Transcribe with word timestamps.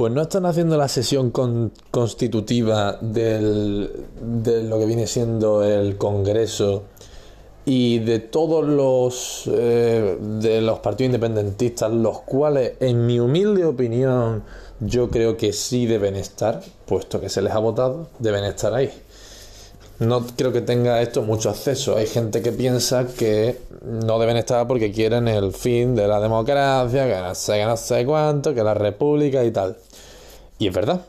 Pues 0.00 0.14
no 0.14 0.22
están 0.22 0.46
haciendo 0.46 0.78
la 0.78 0.88
sesión 0.88 1.30
constitutiva 1.90 2.96
del, 3.02 3.90
de 4.18 4.62
lo 4.62 4.78
que 4.78 4.86
viene 4.86 5.06
siendo 5.06 5.62
el 5.62 5.98
Congreso 5.98 6.84
y 7.66 7.98
de 7.98 8.18
todos 8.18 8.66
los 8.66 9.42
eh, 9.52 10.16
de 10.18 10.62
los 10.62 10.78
partidos 10.78 11.08
independentistas, 11.08 11.92
los 11.92 12.20
cuales, 12.20 12.76
en 12.80 13.04
mi 13.04 13.20
humilde 13.20 13.66
opinión, 13.66 14.42
yo 14.80 15.10
creo 15.10 15.36
que 15.36 15.52
sí 15.52 15.84
deben 15.84 16.16
estar, 16.16 16.62
puesto 16.86 17.20
que 17.20 17.28
se 17.28 17.42
les 17.42 17.52
ha 17.52 17.58
votado, 17.58 18.08
deben 18.20 18.44
estar 18.44 18.72
ahí. 18.72 18.90
No 19.98 20.24
creo 20.34 20.50
que 20.50 20.62
tenga 20.62 21.02
esto 21.02 21.20
mucho 21.20 21.50
acceso. 21.50 21.98
Hay 21.98 22.06
gente 22.06 22.40
que 22.40 22.52
piensa 22.52 23.06
que 23.06 23.60
no 23.82 24.18
deben 24.18 24.38
estar 24.38 24.66
porque 24.66 24.90
quieren 24.92 25.28
el 25.28 25.52
fin 25.52 25.94
de 25.94 26.08
la 26.08 26.20
democracia, 26.20 27.06
que 27.06 27.20
no 27.20 27.34
sé, 27.34 27.58
que 27.58 27.66
no 27.66 27.76
sé 27.76 28.06
cuánto, 28.06 28.54
que 28.54 28.64
la 28.64 28.72
república 28.72 29.44
y 29.44 29.50
tal. 29.50 29.76
Y 30.60 30.68
es 30.68 30.74
verdad. 30.74 31.00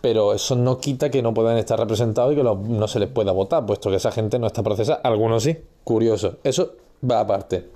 Pero 0.00 0.32
eso 0.32 0.56
no 0.56 0.78
quita 0.78 1.10
que 1.10 1.20
no 1.22 1.34
puedan 1.34 1.58
estar 1.58 1.78
representados 1.78 2.32
y 2.32 2.36
que 2.36 2.42
no 2.42 2.88
se 2.88 2.98
les 2.98 3.10
pueda 3.10 3.30
votar, 3.32 3.66
puesto 3.66 3.90
que 3.90 3.96
esa 3.96 4.10
gente 4.10 4.38
no 4.38 4.46
está 4.46 4.62
procesada. 4.62 5.00
Algunos 5.04 5.42
sí, 5.42 5.58
curioso. 5.84 6.38
Eso 6.42 6.72
va 7.08 7.20
aparte, 7.20 7.68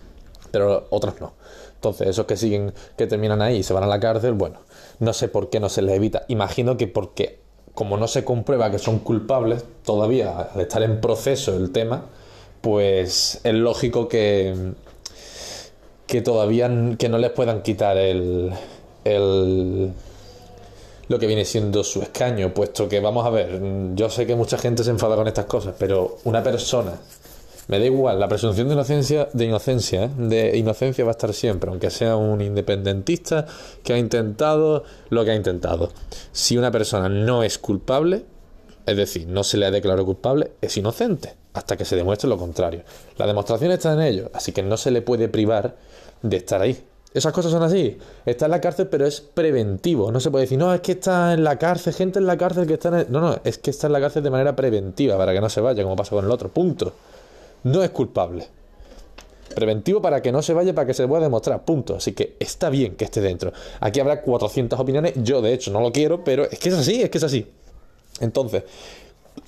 pero 0.51 0.87
otros 0.89 1.21
no. 1.21 1.35
Entonces, 1.75 2.09
esos 2.09 2.25
que 2.25 2.39
siguen, 2.39 2.73
que 2.97 3.07
terminan 3.07 3.43
ahí 3.43 3.57
y 3.57 3.63
se 3.63 3.75
van 3.75 3.85
a 3.85 3.87
la 3.87 4.01
cárcel, 4.01 4.33
bueno, 4.33 4.61
no 5.01 5.13
sé 5.13 5.29
por 5.29 5.51
qué 5.51 5.61
no 5.61 5.69
se 5.69 5.83
les 5.83 5.97
evita. 5.97 6.25
Imagino 6.29 6.79
que 6.79 6.89
porque, 6.89 7.41
como 7.75 7.99
no 7.99 8.09
se 8.09 8.25
comprueba 8.25 8.71
que 8.71 8.79
son 8.79 9.01
culpables, 9.01 9.67
todavía 9.85 10.49
al 10.55 10.61
estar 10.63 10.83
en 10.83 11.03
proceso 11.03 11.55
el 11.55 11.73
tema, 11.73 12.07
pues 12.63 13.43
es 13.45 13.53
lógico 13.53 14.09
que, 14.09 14.73
que 16.07 16.23
todavía 16.23 16.71
que 16.99 17.11
no 17.11 17.19
les 17.19 17.31
puedan 17.33 17.61
quitar 17.61 17.99
el, 17.99 18.51
el 19.05 19.93
lo 21.09 21.19
que 21.19 21.27
viene 21.27 21.45
siendo 21.45 21.85
su 21.85 22.03
escaño, 22.03 22.53
puesto 22.55 22.89
que 22.89 23.01
vamos 23.01 23.27
a 23.27 23.31
ver, 23.31 23.61
yo 23.95 24.11
sé 24.11 24.27
que 24.27 24.35
mucha 24.35 24.59
gente 24.59 24.85
se 24.85 24.91
enfada 24.91 25.17
con 25.17 25.29
estas 25.29 25.47
cosas, 25.47 25.75
pero 25.79 26.19
una 26.25 26.43
persona 26.43 26.93
me 27.67 27.79
da 27.79 27.87
igual, 27.87 28.21
la 28.21 28.29
presunción 28.29 28.69
de 28.69 28.75
inocencia, 28.75 29.29
de 29.33 29.45
inocencia, 29.47 30.05
¿eh? 30.05 30.11
de 30.19 30.57
inocencia 30.59 31.05
va 31.05 31.13
a 31.13 31.13
estar 31.13 31.33
siempre, 31.33 31.71
aunque 31.71 31.91
sea 31.91 32.17
un 32.17 32.41
independentista 32.43 33.47
que 33.83 33.95
ha 33.95 33.99
intentado 33.99 34.85
lo 35.09 35.25
que 35.25 35.31
ha 35.31 35.35
intentado. 35.35 35.91
Si 36.33 36.59
una 36.59 36.71
persona 36.71 37.09
no 37.09 37.43
es 37.43 37.59
culpable, 37.59 38.25
es 38.87 38.97
decir, 38.97 39.27
no 39.29 39.45
se 39.45 39.57
le 39.57 39.65
ha 39.65 39.71
declarado 39.71 40.05
culpable, 40.05 40.53
es 40.61 40.77
inocente, 40.77 41.35
hasta 41.55 41.77
que 41.77 41.87
se 41.87 41.97
demuestre 41.97 42.29
lo 42.29 42.37
contrario. 42.37 42.83
La 43.17 43.27
demostración 43.27 43.73
está 43.73 43.95
en 43.95 44.03
ello, 44.03 44.31
así 44.35 44.53
que 44.53 44.63
no 44.63 44.77
se 44.77 44.91
le 44.91 45.01
puede 45.01 45.29
privar 45.29 45.77
de 46.21 46.37
estar 46.37 46.61
ahí. 46.61 46.85
Esas 47.15 47.33
cosas 47.33 47.53
son 47.53 47.63
así. 47.63 47.97
Está 48.27 48.47
en 48.47 48.51
la 48.51 48.61
cárcel, 48.61 48.89
pero 48.89 49.07
es 49.07 49.21
preventivo. 49.21 50.13
No 50.13 50.21
se 50.21 50.31
puede 50.31 50.45
decir, 50.45 50.59
no, 50.59 50.75
es 50.75 50.81
que 50.81 50.93
está 50.93 51.33
en 51.33 51.45
la 51.45 51.59
cárcel, 51.59 51.95
gente 51.95 52.19
en 52.19 52.27
la 52.27 52.37
cárcel 52.37 52.67
que 52.67 52.75
está 52.75 53.01
en 53.01 53.07
No, 53.11 53.21
no, 53.21 53.39
es 53.45 53.59
que 53.59 53.71
está 53.71 53.87
en 53.87 53.93
la 53.93 54.01
cárcel 54.01 54.23
de 54.23 54.31
manera 54.31 54.55
preventiva, 54.57 55.17
para 55.17 55.33
que 55.33 55.41
no 55.41 55.49
se 55.49 55.61
vaya, 55.61 55.83
como 55.83 55.97
pasa 55.97 56.11
con 56.11 56.25
el 56.25 56.31
otro. 56.31 56.49
Punto 56.51 56.93
no 57.65 57.83
es 57.83 57.91
culpable. 57.91 58.47
Preventivo 59.55 60.01
para 60.01 60.23
que 60.23 60.33
no 60.33 60.43
se 60.43 60.55
vaya, 60.55 60.75
para 60.75 60.87
que 60.87 60.95
se 60.95 61.07
pueda 61.07 61.23
demostrar, 61.23 61.65
punto. 61.65 61.97
Así 61.97 62.13
que 62.13 62.37
está 62.39 62.71
bien 62.71 62.95
que 62.97 63.05
esté 63.05 63.21
dentro. 63.21 63.53
Aquí 63.81 64.01
habrá 64.01 64.23
400 64.23 64.79
opiniones, 64.79 65.15
yo 65.17 65.43
de 65.43 65.53
hecho 65.53 65.71
no 65.71 65.81
lo 65.81 65.93
quiero, 65.93 66.25
pero 66.25 66.45
es 66.45 66.59
que 66.59 66.69
es 66.69 66.75
así, 66.75 67.03
es 67.03 67.11
que 67.11 67.19
es 67.19 67.25
así. 67.25 67.47
Entonces, 68.21 68.65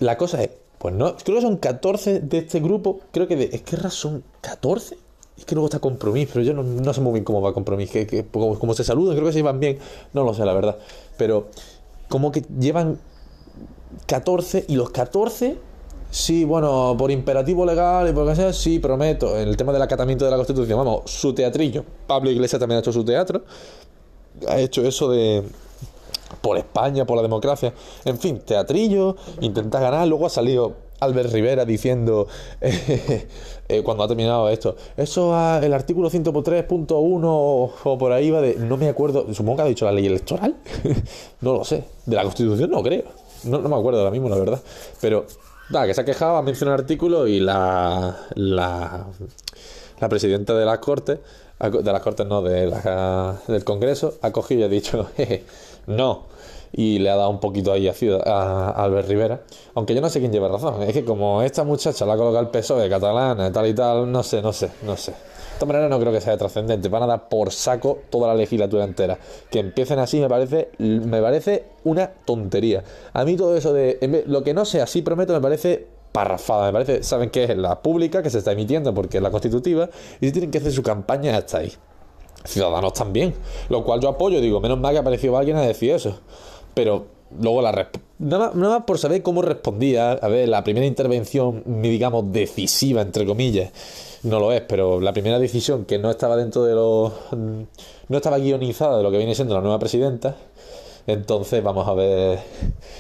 la 0.01 0.17
cosa 0.17 0.42
es, 0.42 0.51
pues 0.78 0.95
no, 0.95 1.17
creo 1.17 1.36
que 1.36 1.42
son 1.42 1.56
14 1.56 2.20
de 2.20 2.39
este 2.39 2.61
grupo, 2.61 3.01
creo 3.12 3.27
que 3.27 3.36
de, 3.36 3.51
es 3.53 3.62
que 3.62 3.77
son 3.91 4.23
14. 4.41 4.97
Es 5.37 5.45
que 5.45 5.55
luego 5.55 5.67
está 5.67 5.79
compromiso, 5.79 6.33
pero 6.34 6.45
yo 6.45 6.55
no, 6.55 6.95
sé 6.95 7.01
muy 7.01 7.12
bien 7.12 7.25
cómo 7.25 7.42
va 7.42 7.53
compromiso, 7.53 7.92
que, 7.92 8.06
que 8.06 8.25
como, 8.25 8.75
se 8.75 8.84
saludan, 8.84 9.15
creo 9.17 9.27
que 9.27 9.33
se 9.33 9.41
iban 9.41 9.61
bien, 9.61 9.79
no 10.12 10.25
lo 10.25 10.33
sé, 10.33 10.45
la 10.45 10.55
verdad. 10.55 10.79
Pero 11.19 11.48
como 12.09 12.33
que 12.33 12.42
llevan 12.59 12.98
14 14.07 14.64
y 14.69 14.77
los 14.77 14.91
14 14.91 15.59
Sí, 16.11 16.45
bueno, 16.45 16.95
por 16.97 17.11
imperativo 17.11 17.67
legal 17.67 18.08
y 18.08 18.13
por 18.13 18.24
lo 18.24 18.30
que 18.30 18.36
sea, 18.36 18.52
sí, 18.52 18.79
prometo. 18.79 19.36
En 19.39 19.48
el 19.48 19.57
tema 19.57 19.73
del 19.73 19.83
acatamiento 19.83 20.24
de 20.24 20.30
la 20.30 20.36
Constitución, 20.36 20.79
vamos, 20.79 21.11
su 21.11 21.35
teatrillo. 21.35 21.85
Pablo 22.07 22.30
Iglesias 22.30 22.58
también 22.61 22.77
ha 22.77 22.80
hecho 22.80 22.92
su 22.92 23.05
teatro. 23.05 23.42
Ha 24.48 24.58
hecho 24.58 24.83
eso 24.86 25.11
de. 25.11 25.42
por 26.41 26.57
España, 26.57 27.05
por 27.05 27.17
la 27.17 27.23
democracia. 27.23 27.74
En 28.05 28.18
fin, 28.18 28.39
teatrillo, 28.39 29.17
intenta 29.41 29.80
ganar. 29.80 30.07
Luego 30.08 30.27
ha 30.27 30.30
salido 30.30 30.74
Albert 31.01 31.33
Rivera 31.33 31.64
diciendo, 31.64 32.27
eh, 32.61 33.83
cuando 33.84 34.05
ha 34.05 34.08
terminado 34.08 34.48
esto, 34.48 34.77
eso 34.96 35.34
el 35.61 35.73
artículo 35.73 36.11
103.1 36.11 36.90
o 36.92 37.98
por 37.98 38.12
ahí 38.12 38.30
va 38.30 38.40
de, 38.40 38.57
no 38.57 38.77
me 38.77 38.89
acuerdo, 38.89 39.33
supongo 39.35 39.56
que 39.56 39.62
ha 39.62 39.67
dicho 39.67 39.85
la 39.85 39.92
ley 39.92 40.06
electoral, 40.06 40.56
no 41.40 41.55
lo 41.55 41.64
sé, 41.64 41.85
de 42.06 42.17
la 42.17 42.23
Constitución 42.23 42.70
no 42.70 42.83
creo, 42.83 43.05
no, 43.45 43.61
me 43.61 43.77
acuerdo 43.77 44.01
ahora 44.01 44.11
mismo, 44.11 44.29
la 44.29 44.39
verdad, 44.39 44.61
pero 45.01 45.27
que 45.85 45.95
se 45.95 46.01
ha 46.01 46.05
quejado, 46.05 46.36
ha 46.36 46.42
mencionado 46.42 46.77
el 46.77 46.83
artículo 46.83 47.27
y 47.27 47.40
la, 47.40 48.17
la, 48.35 49.06
la 50.01 50.08
presidenta 50.08 50.55
de 50.55 50.64
las 50.64 50.79
Cortes, 50.79 51.18
de 51.58 51.92
las 51.92 52.02
Cortes 52.02 52.27
no, 52.27 52.42
de 52.42 52.67
la, 52.67 53.36
del 53.48 53.64
Congreso, 53.64 54.14
ha 54.23 54.30
cogido 54.30 54.62
y 54.62 54.64
ha 54.64 54.68
dicho, 54.68 55.08
no. 55.86 56.36
Y 56.73 56.99
le 56.99 57.11
ha 57.11 57.17
dado 57.17 57.31
un 57.31 57.41
poquito 57.41 57.73
ahí 57.73 57.89
a, 57.89 57.93
a, 58.25 58.71
Albert 58.71 59.09
Rivera. 59.09 59.41
Aunque 59.75 59.95
yo 59.95 60.01
no 60.01 60.09
sé 60.09 60.21
quién 60.21 60.33
lleva 60.33 60.49
razón. 60.49 60.83
Es 60.83 60.93
que 60.93 61.05
como 61.05 61.43
esta 61.43 61.65
muchacha 61.65 62.05
la 62.07 62.15
ha 62.15 62.17
colocado 62.17 62.45
el 62.45 62.51
PSOE 62.51 62.89
catalana, 62.89 63.53
tal 63.53 63.67
y 63.67 63.75
tal, 63.75 64.11
no 64.11 64.23
sé, 64.23 64.43
no 64.43 64.53
sé, 64.53 64.71
no 64.83 64.97
sé. 64.97 65.13
De 65.13 65.61
esta 65.61 65.67
manera 65.67 65.89
no 65.89 65.99
creo 65.99 66.13
que 66.13 66.21
sea 66.21 66.37
trascendente. 66.37 66.89
Van 66.91 67.03
a 67.05 67.07
dar 67.07 67.29
por 67.29 67.51
saco 67.51 68.01
toda 68.11 68.29
la 68.29 68.35
legislatura 68.35 68.85
entera. 68.85 69.19
Que 69.51 69.59
empiecen 69.59 69.99
así 69.99 70.21
me 70.21 70.29
parece, 70.29 70.71
me 70.79 71.23
parece 71.23 71.65
una 71.85 72.11
tontería. 72.11 72.85
A 73.15 73.25
mí 73.25 73.37
todo 73.37 73.57
eso 73.57 73.73
de 73.73 74.25
lo 74.27 74.43
que 74.45 74.53
no 74.53 74.67
sea 74.67 74.85
así 74.85 75.01
prometo 75.01 75.33
me 75.33 75.41
parece 75.41 75.87
parrafada. 76.13 76.67
Me 76.67 76.73
parece, 76.73 77.03
saben 77.03 77.31
que 77.31 77.45
es 77.45 77.57
la 77.57 77.83
pública 77.83 78.23
que 78.23 78.31
se 78.31 78.39
está 78.39 78.53
emitiendo 78.53 78.95
porque 78.95 79.19
es 79.19 79.23
la 79.23 79.31
constitutiva 79.31 79.89
y 80.21 80.31
tienen 80.31 80.51
que 80.51 80.59
hacer 80.59 80.73
su 80.73 80.83
campaña 80.83 81.37
hasta 81.37 81.59
ahí. 81.59 81.73
Ciudadanos 82.45 82.93
también. 82.95 83.35
Lo 83.69 83.85
cual 83.85 84.01
yo 84.01 84.09
apoyo, 84.09 84.41
digo, 84.41 84.61
menos 84.61 84.79
mal 84.79 84.93
que 84.93 84.98
ha 84.98 85.01
aparecido 85.01 85.37
alguien 85.37 85.57
a 85.57 85.63
decir 85.63 85.91
eso. 85.91 86.19
Pero 86.77 87.07
luego 87.41 87.63
la 87.63 87.89
nada, 88.19 88.53
nada 88.55 88.85
por 88.85 88.98
saber 88.98 89.23
cómo 89.23 89.41
respondía, 89.41 90.13
a 90.13 90.29
ver, 90.29 90.47
la 90.47 90.63
primera 90.63 90.85
intervención, 90.85 91.63
digamos, 91.64 92.31
decisiva, 92.33 93.01
entre 93.01 93.25
comillas, 93.25 93.70
no 94.25 94.41
lo 94.41 94.53
es, 94.53 94.61
pero 94.61 95.01
la 95.01 95.15
primera 95.15 95.39
decisión 95.39 95.86
que 95.86 95.98
no 95.98 96.11
estaba 96.11 96.36
dentro 96.36 96.65
de 96.65 96.75
los. 96.75 97.15
no 97.33 98.17
estaba 98.19 98.36
guionizada 98.36 98.98
de 98.98 99.03
lo 99.03 99.11
que 99.11 99.17
viene 99.17 99.35
siendo 99.35 99.55
la 99.55 99.63
nueva 99.63 99.79
presidenta. 99.79 100.36
Entonces, 101.07 101.63
vamos 101.63 101.89
a 101.89 101.95
ver. 101.95 102.41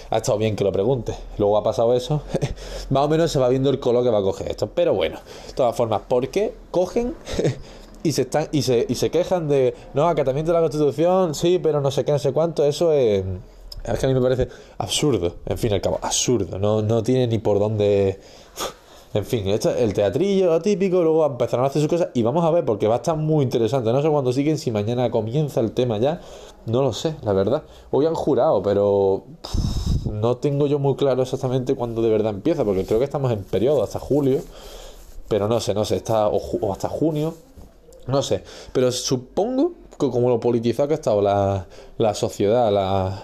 Ha 0.08 0.16
estado 0.16 0.38
bien 0.38 0.56
que 0.56 0.64
lo 0.64 0.72
pregunte. 0.72 1.14
Luego 1.36 1.58
ha 1.58 1.62
pasado 1.62 1.92
eso. 1.92 2.22
Más 2.88 3.04
o 3.04 3.08
menos 3.08 3.30
se 3.30 3.38
va 3.38 3.50
viendo 3.50 3.68
el 3.68 3.78
color 3.78 4.04
que 4.04 4.10
va 4.10 4.20
a 4.20 4.22
coger 4.22 4.48
esto. 4.48 4.70
Pero 4.74 4.94
bueno, 4.94 5.18
de 5.48 5.52
todas 5.52 5.76
formas, 5.76 6.00
¿por 6.08 6.28
qué 6.28 6.54
cogen 6.70 7.14
y 8.02 8.12
se 8.12 8.22
están 8.22 8.48
y 8.52 8.62
se, 8.62 8.86
y 8.88 8.94
se 8.94 9.10
quejan 9.10 9.48
de 9.48 9.74
no 9.92 10.08
acatamiento 10.08 10.52
de 10.52 10.54
la 10.54 10.62
constitución? 10.62 11.34
Sí, 11.34 11.58
pero 11.62 11.82
no 11.82 11.90
sé 11.90 12.06
qué, 12.06 12.12
no 12.12 12.18
sé 12.18 12.32
cuánto. 12.32 12.64
Eso 12.64 12.92
es. 12.92 13.22
Es 13.86 13.98
que 13.98 14.06
a 14.06 14.08
mí 14.08 14.14
me 14.14 14.20
parece 14.20 14.48
absurdo. 14.78 15.36
En 15.46 15.58
fin, 15.58 15.72
al 15.72 15.80
cabo, 15.80 15.98
absurdo. 16.02 16.58
No, 16.58 16.82
no 16.82 17.02
tiene 17.02 17.26
ni 17.26 17.38
por 17.38 17.58
dónde. 17.58 18.20
En 19.14 19.24
fin, 19.24 19.48
esto, 19.48 19.70
el 19.70 19.94
teatrillo 19.94 20.60
típico, 20.60 21.00
luego 21.00 21.24
empezarán 21.24 21.64
a 21.64 21.68
hacer 21.68 21.80
sus 21.80 21.88
cosas 21.88 22.08
y 22.12 22.22
vamos 22.22 22.44
a 22.44 22.50
ver, 22.50 22.66
porque 22.66 22.86
va 22.86 22.94
a 22.94 22.98
estar 22.98 23.16
muy 23.16 23.44
interesante. 23.44 23.90
No 23.90 24.02
sé 24.02 24.10
cuándo 24.10 24.30
siguen, 24.30 24.58
si 24.58 24.70
mañana 24.70 25.10
comienza 25.10 25.60
el 25.60 25.72
tema 25.72 25.96
ya, 25.96 26.20
no 26.66 26.82
lo 26.82 26.92
sé, 26.92 27.16
la 27.22 27.32
verdad. 27.32 27.62
Hoy 27.90 28.04
han 28.04 28.14
jurado, 28.14 28.62
pero 28.62 29.24
no 30.12 30.36
tengo 30.36 30.66
yo 30.66 30.78
muy 30.78 30.96
claro 30.96 31.22
exactamente 31.22 31.74
cuándo 31.74 32.02
de 32.02 32.10
verdad 32.10 32.34
empieza, 32.34 32.62
porque 32.62 32.84
creo 32.84 32.98
que 32.98 33.06
estamos 33.06 33.32
en 33.32 33.42
periodo 33.42 33.82
hasta 33.82 33.98
julio, 33.98 34.42
pero 35.28 35.48
no 35.48 35.60
sé, 35.60 35.72
no 35.72 35.86
sé, 35.86 35.96
está 35.96 36.28
o, 36.28 36.72
hasta 36.72 36.90
junio, 36.90 37.32
no 38.06 38.22
sé. 38.22 38.42
Pero 38.74 38.92
supongo 38.92 39.72
que 39.98 40.10
como 40.10 40.28
lo 40.28 40.40
politizado 40.40 40.88
que 40.88 40.94
ha 40.94 40.96
estado 40.96 41.22
la, 41.22 41.66
la 41.96 42.12
sociedad, 42.12 42.70
la 42.70 43.22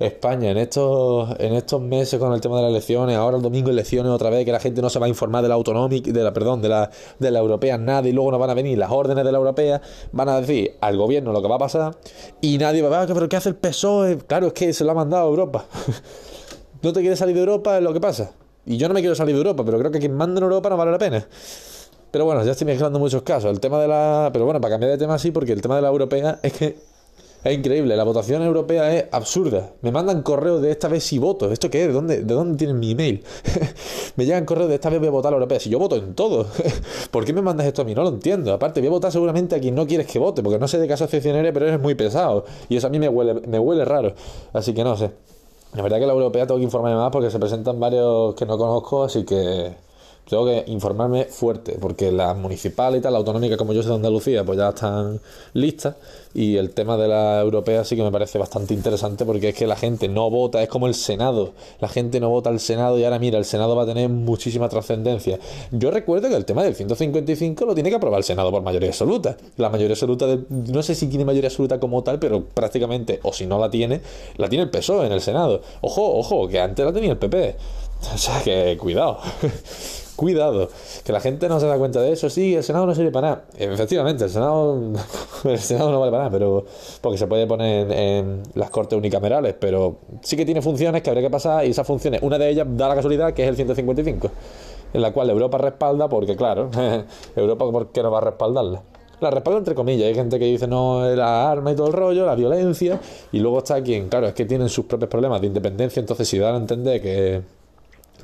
España 0.00 0.50
en 0.50 0.58
estos, 0.58 1.28
en 1.38 1.54
estos 1.54 1.80
meses 1.80 2.20
con 2.20 2.32
el 2.32 2.40
tema 2.40 2.56
de 2.56 2.62
las 2.62 2.70
elecciones, 2.70 3.16
ahora 3.16 3.36
el 3.36 3.42
domingo 3.42 3.70
elecciones 3.70 4.10
otra 4.12 4.30
vez, 4.30 4.44
que 4.44 4.52
la 4.52 4.60
gente 4.60 4.80
no 4.80 4.90
se 4.90 4.98
va 4.98 5.06
a 5.06 5.08
informar 5.08 5.42
de 5.42 5.48
la 5.48 5.54
autonómica, 5.54 6.12
de 6.12 6.22
la, 6.22 6.32
perdón, 6.32 6.62
de 6.62 6.68
la, 6.68 6.90
de 7.18 7.30
la 7.30 7.38
europea, 7.40 7.78
nada, 7.78 8.08
y 8.08 8.12
luego 8.12 8.30
no 8.30 8.38
van 8.38 8.50
a 8.50 8.54
venir 8.54 8.78
las 8.78 8.90
órdenes 8.90 9.24
de 9.24 9.32
la 9.32 9.38
europea, 9.38 9.80
van 10.12 10.28
a 10.28 10.40
decir 10.40 10.76
al 10.80 10.96
gobierno 10.96 11.32
lo 11.32 11.42
que 11.42 11.48
va 11.48 11.56
a 11.56 11.58
pasar, 11.58 11.96
y 12.40 12.58
nadie 12.58 12.82
va 12.82 12.96
a 12.96 13.06
ver, 13.06 13.14
pero 13.14 13.28
¿qué 13.28 13.36
hace 13.36 13.48
el 13.48 13.56
PSOE? 13.56 14.18
Claro, 14.18 14.48
es 14.48 14.52
que 14.52 14.72
se 14.72 14.84
lo 14.84 14.92
ha 14.92 14.94
mandado 14.94 15.24
a 15.24 15.28
Europa. 15.28 15.64
no 16.82 16.92
te 16.92 17.00
quieres 17.00 17.18
salir 17.18 17.34
de 17.34 17.40
Europa, 17.40 17.76
es 17.76 17.82
lo 17.82 17.92
que 17.92 18.00
pasa. 18.00 18.32
Y 18.66 18.76
yo 18.76 18.86
no 18.86 18.94
me 18.94 19.00
quiero 19.00 19.14
salir 19.14 19.34
de 19.34 19.38
Europa, 19.38 19.64
pero 19.64 19.78
creo 19.78 19.90
que 19.90 19.98
quien 19.98 20.14
manda 20.14 20.38
en 20.38 20.44
Europa 20.44 20.68
no 20.68 20.76
vale 20.76 20.90
la 20.92 20.98
pena. 20.98 21.26
Pero 22.10 22.24
bueno, 22.24 22.44
ya 22.44 22.52
estoy 22.52 22.66
mezclando 22.66 22.98
muchos 22.98 23.22
casos. 23.22 23.50
El 23.50 23.60
tema 23.60 23.80
de 23.80 23.88
la. 23.88 24.30
Pero 24.32 24.44
bueno, 24.44 24.60
para 24.60 24.74
cambiar 24.74 24.92
de 24.92 24.98
tema 24.98 25.18
sí, 25.18 25.30
porque 25.30 25.52
el 25.52 25.60
tema 25.60 25.76
de 25.76 25.82
la 25.82 25.88
europea 25.88 26.38
es 26.42 26.52
que 26.52 26.76
Es 27.44 27.56
increíble, 27.56 27.96
la 27.96 28.02
votación 28.02 28.42
europea 28.42 28.94
es 28.96 29.04
absurda. 29.12 29.70
Me 29.82 29.92
mandan 29.92 30.22
correos 30.22 30.60
de 30.60 30.72
esta 30.72 30.88
vez 30.88 31.04
si 31.04 31.18
voto. 31.18 31.52
¿Esto 31.52 31.70
qué 31.70 31.82
es? 31.82 31.86
¿De 31.86 31.92
dónde, 31.92 32.16
de 32.24 32.34
dónde 32.34 32.58
tienen 32.58 32.80
mi 32.80 32.90
email? 32.90 33.22
me 34.16 34.24
llegan 34.24 34.44
correos 34.44 34.68
de 34.68 34.74
esta 34.74 34.90
vez 34.90 34.98
voy 34.98 35.08
a 35.08 35.12
votar 35.12 35.28
a 35.28 35.32
la 35.32 35.36
europea. 35.36 35.60
Si 35.60 35.70
yo 35.70 35.78
voto 35.78 35.94
en 35.96 36.14
todo, 36.14 36.46
¿por 37.12 37.24
qué 37.24 37.32
me 37.32 37.40
mandas 37.40 37.66
esto 37.66 37.82
a 37.82 37.84
mí? 37.84 37.94
No 37.94 38.02
lo 38.02 38.08
entiendo. 38.08 38.52
Aparte, 38.52 38.80
voy 38.80 38.88
a 38.88 38.90
votar 38.90 39.12
seguramente 39.12 39.54
a 39.54 39.60
quien 39.60 39.76
no 39.76 39.86
quieres 39.86 40.08
que 40.08 40.18
vote, 40.18 40.42
porque 40.42 40.58
no 40.58 40.66
sé 40.66 40.78
de 40.78 40.88
qué 40.88 40.94
asociación 40.94 41.36
eres, 41.36 41.52
pero 41.52 41.68
eres 41.68 41.80
muy 41.80 41.94
pesado. 41.94 42.44
Y 42.68 42.76
eso 42.76 42.88
a 42.88 42.90
mí 42.90 42.98
me 42.98 43.08
huele, 43.08 43.34
me 43.34 43.58
huele 43.60 43.84
raro. 43.84 44.14
Así 44.52 44.74
que 44.74 44.82
no 44.82 44.96
sé. 44.96 45.10
La 45.74 45.82
verdad 45.82 46.00
que 46.00 46.06
la 46.06 46.14
europea 46.14 46.46
tengo 46.46 46.58
que 46.58 46.64
informarme 46.64 46.98
más 46.98 47.12
porque 47.12 47.30
se 47.30 47.38
presentan 47.38 47.78
varios 47.78 48.34
que 48.34 48.46
no 48.46 48.58
conozco, 48.58 49.04
así 49.04 49.24
que 49.24 49.74
tengo 50.28 50.44
que 50.44 50.64
informarme 50.66 51.24
fuerte, 51.24 51.78
porque 51.80 52.12
las 52.12 52.36
municipales 52.36 53.00
y 53.00 53.02
tal, 53.02 53.14
la 53.14 53.18
autonómica 53.18 53.56
como 53.56 53.72
yo 53.72 53.82
soy 53.82 53.90
de 53.90 53.96
Andalucía, 53.96 54.44
pues 54.44 54.58
ya 54.58 54.68
están 54.68 55.20
listas. 55.54 55.94
Y 56.34 56.56
el 56.56 56.70
tema 56.70 56.98
de 56.98 57.08
la 57.08 57.40
europea 57.40 57.82
sí 57.84 57.96
que 57.96 58.02
me 58.02 58.12
parece 58.12 58.38
bastante 58.38 58.74
interesante 58.74 59.24
porque 59.24 59.48
es 59.48 59.54
que 59.54 59.66
la 59.66 59.76
gente 59.76 60.06
no 60.08 60.28
vota, 60.28 60.62
es 60.62 60.68
como 60.68 60.86
el 60.86 60.94
Senado. 60.94 61.52
La 61.80 61.88
gente 61.88 62.20
no 62.20 62.28
vota 62.28 62.50
al 62.50 62.60
Senado 62.60 62.98
y 62.98 63.04
ahora 63.04 63.18
mira, 63.18 63.38
el 63.38 63.46
Senado 63.46 63.74
va 63.74 63.84
a 63.84 63.86
tener 63.86 64.10
muchísima 64.10 64.68
trascendencia. 64.68 65.38
Yo 65.72 65.90
recuerdo 65.90 66.28
que 66.28 66.36
el 66.36 66.44
tema 66.44 66.62
del 66.62 66.74
155 66.74 67.64
lo 67.64 67.74
tiene 67.74 67.88
que 67.88 67.96
aprobar 67.96 68.18
el 68.18 68.24
Senado 68.24 68.50
por 68.50 68.62
mayoría 68.62 68.90
absoluta. 68.90 69.36
La 69.56 69.70
mayoría 69.70 69.94
absoluta, 69.94 70.26
de, 70.26 70.40
no 70.50 70.82
sé 70.82 70.94
si 70.94 71.06
tiene 71.06 71.24
mayoría 71.24 71.48
absoluta 71.48 71.80
como 71.80 72.02
tal, 72.02 72.18
pero 72.18 72.44
prácticamente, 72.44 73.18
o 73.22 73.32
si 73.32 73.46
no 73.46 73.58
la 73.58 73.70
tiene, 73.70 74.02
la 74.36 74.48
tiene 74.50 74.64
el 74.64 74.70
PSOE 74.70 75.06
en 75.06 75.12
el 75.12 75.22
Senado. 75.22 75.62
Ojo, 75.80 76.18
ojo, 76.18 76.46
que 76.48 76.60
antes 76.60 76.84
la 76.84 76.92
tenía 76.92 77.12
el 77.12 77.18
PP. 77.18 77.56
O 78.14 78.18
sea 78.18 78.42
que 78.42 78.76
cuidado. 78.78 79.18
Cuidado, 80.18 80.68
que 81.04 81.12
la 81.12 81.20
gente 81.20 81.48
no 81.48 81.60
se 81.60 81.68
da 81.68 81.78
cuenta 81.78 82.00
de 82.00 82.10
eso. 82.10 82.28
Sí, 82.28 82.52
el 82.52 82.64
Senado 82.64 82.86
no 82.86 82.92
sirve 82.92 83.12
para 83.12 83.28
nada. 83.28 83.44
Efectivamente, 83.56 84.24
el 84.24 84.30
Senado, 84.30 84.76
el 85.44 85.58
Senado 85.60 85.92
no 85.92 86.00
vale 86.00 86.10
para 86.10 86.24
nada, 86.24 86.36
pero 86.36 86.64
porque 87.00 87.16
se 87.16 87.28
puede 87.28 87.46
poner 87.46 87.88
en 87.92 88.42
las 88.54 88.68
cortes 88.68 88.98
unicamerales, 88.98 89.54
pero 89.60 89.98
sí 90.22 90.36
que 90.36 90.44
tiene 90.44 90.60
funciones 90.60 91.02
que 91.02 91.10
habría 91.10 91.22
que 91.22 91.30
pasar 91.30 91.64
y 91.64 91.70
esas 91.70 91.86
funciones, 91.86 92.20
una 92.20 92.36
de 92.36 92.50
ellas 92.50 92.66
da 92.68 92.88
la 92.88 92.96
casualidad 92.96 93.32
que 93.32 93.44
es 93.44 93.48
el 93.48 93.54
155, 93.54 94.28
en 94.92 95.00
la 95.00 95.12
cual 95.12 95.30
Europa 95.30 95.56
respalda 95.56 96.08
porque, 96.08 96.34
claro, 96.34 96.68
Europa, 97.36 97.70
¿por 97.70 97.92
qué 97.92 98.02
no 98.02 98.10
va 98.10 98.18
a 98.18 98.22
respaldarla? 98.22 98.82
La 99.20 99.30
respalda 99.30 99.58
entre 99.58 99.76
comillas. 99.76 100.08
Hay 100.08 100.16
gente 100.16 100.36
que 100.40 100.46
dice 100.46 100.66
no, 100.66 101.08
la 101.14 101.48
arma 101.48 101.70
y 101.70 101.76
todo 101.76 101.86
el 101.86 101.92
rollo, 101.92 102.26
la 102.26 102.34
violencia. 102.34 102.98
Y 103.30 103.38
luego 103.38 103.58
está 103.58 103.80
quien, 103.82 104.08
claro, 104.08 104.26
es 104.26 104.34
que 104.34 104.46
tienen 104.46 104.68
sus 104.68 104.86
propios 104.86 105.08
problemas 105.08 105.40
de 105.40 105.46
independencia. 105.46 106.00
Entonces, 106.00 106.28
si 106.28 106.38
dan 106.38 106.56
a 106.56 106.58
entender 106.58 107.00
que 107.00 107.57